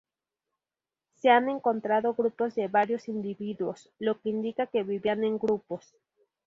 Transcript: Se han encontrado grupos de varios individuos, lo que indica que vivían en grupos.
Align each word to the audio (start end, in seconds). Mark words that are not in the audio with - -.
Se 1.13 1.29
han 1.29 1.47
encontrado 1.47 2.15
grupos 2.15 2.55
de 2.55 2.67
varios 2.67 3.07
individuos, 3.07 3.91
lo 3.99 4.19
que 4.19 4.29
indica 4.29 4.65
que 4.65 4.81
vivían 4.81 5.23
en 5.23 5.37
grupos. 5.37 5.93